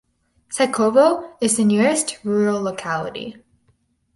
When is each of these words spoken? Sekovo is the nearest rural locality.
Sekovo 0.49 1.35
is 1.41 1.57
the 1.57 1.63
nearest 1.63 2.17
rural 2.23 2.59
locality. 2.59 3.35